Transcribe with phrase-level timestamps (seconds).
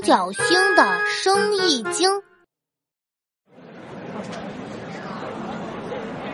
[0.00, 2.10] 角星的生意经。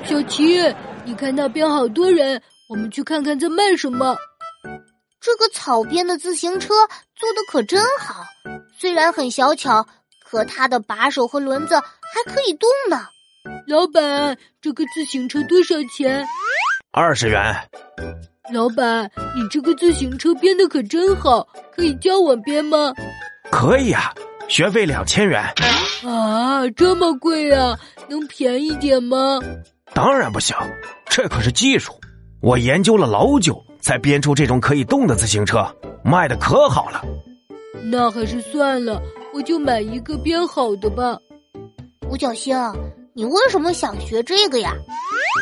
[0.04, 0.74] 小琪，
[1.04, 4.16] 你看那边好多人，我们去看看在卖什么。
[5.21, 6.74] 这个草编的自行车
[7.16, 8.24] 做的可真好，
[8.79, 9.85] 虽然很小巧，
[10.25, 13.07] 可它的把手和轮子还可以动呢。
[13.67, 16.25] 老板，这个自行车多少钱？
[16.93, 17.55] 二十元。
[18.53, 22.93] 老板，你这个自行车编的可真好，可以教我编吗？
[23.50, 24.12] 可以啊，
[24.48, 25.42] 学费两千元。
[26.04, 27.78] 啊，这么贵啊？
[28.09, 29.41] 能便宜点吗？
[29.95, 30.56] 当然不行，
[31.09, 31.92] 这可是技术，
[32.40, 35.66] 我研究了老久才编出这种可以动的自行车，
[36.04, 37.02] 卖的可好了。
[37.84, 39.01] 那还是算了，
[39.32, 41.18] 我就买一个编好的吧。
[42.09, 42.56] 五角星，
[43.15, 44.73] 你为什么想学这个呀？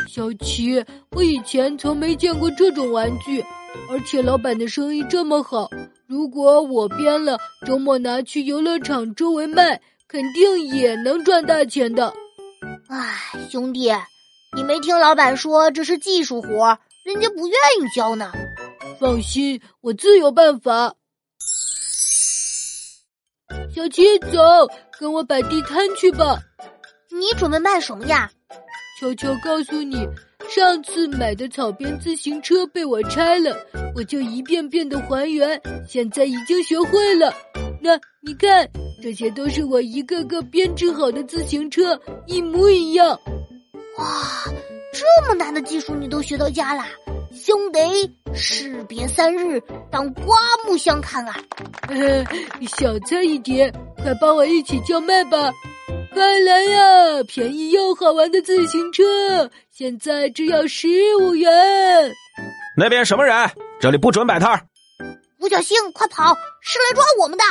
[0.08, 3.44] 小琪，我以前从没见过这种玩具，
[3.90, 5.70] 而且老板的生意这么好，
[6.06, 12.12] 如果我编了，周末拿去游乐场周围卖，肯定也能赚大钱的。
[12.88, 13.16] 唉，
[13.50, 13.92] 兄弟，
[14.56, 18.32] 你没听老板说这是技术活，人家不愿意教呢。
[18.98, 20.94] 放心，我自有办法。
[23.74, 24.38] 小七，走，
[24.98, 26.38] 跟我摆地摊去吧。
[27.10, 28.30] 你准备卖什么呀？
[29.00, 30.08] 悄悄告诉你，
[30.54, 33.56] 上次买的草编自行车被我拆了，
[33.96, 37.34] 我就一遍遍的还原，现在已经学会了。
[37.82, 38.64] 那你看，
[39.02, 43.08] 这些都是我一个个编织好的自行车，一模一样。
[43.98, 44.44] 哇，
[44.92, 46.86] 这么难的技术你都学到家啦，
[47.32, 47.80] 兄弟，
[48.32, 49.60] 士别三日，
[49.90, 50.38] 当刮
[50.68, 51.34] 目相看啊！
[52.78, 55.52] 小菜一碟，快帮我一起叫卖吧。
[56.14, 57.24] 快来呀！
[57.26, 61.50] 便宜又好玩的自行车，现在只要十五元。
[62.76, 63.50] 那边什么人？
[63.80, 64.60] 这里不准摆摊儿！
[65.40, 66.32] 五角星，快跑！
[66.60, 67.44] 是来抓我们的。